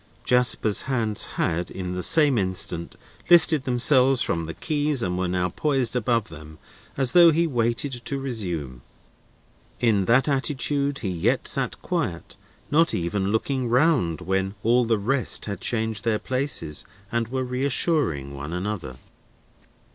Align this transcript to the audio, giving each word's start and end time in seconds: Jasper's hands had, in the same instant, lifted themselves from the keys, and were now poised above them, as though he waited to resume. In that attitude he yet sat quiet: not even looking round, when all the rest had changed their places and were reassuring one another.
Jasper's 0.23 0.81
hands 0.89 1.25
had, 1.37 1.69
in 1.69 1.93
the 1.93 2.01
same 2.01 2.39
instant, 2.39 2.95
lifted 3.29 3.65
themselves 3.65 4.23
from 4.23 4.45
the 4.45 4.55
keys, 4.55 5.03
and 5.03 5.15
were 5.15 5.27
now 5.27 5.49
poised 5.49 5.95
above 5.95 6.29
them, 6.29 6.57
as 6.97 7.11
though 7.11 7.29
he 7.31 7.45
waited 7.45 7.91
to 8.05 8.17
resume. 8.17 8.81
In 9.79 10.05
that 10.05 10.27
attitude 10.27 10.97
he 11.05 11.09
yet 11.09 11.47
sat 11.47 11.79
quiet: 11.83 12.35
not 12.71 12.95
even 12.95 13.31
looking 13.31 13.69
round, 13.69 14.21
when 14.21 14.55
all 14.63 14.85
the 14.85 14.97
rest 14.97 15.45
had 15.45 15.61
changed 15.61 16.03
their 16.03 16.17
places 16.17 16.83
and 17.11 17.27
were 17.27 17.43
reassuring 17.43 18.33
one 18.35 18.53
another. 18.53 18.95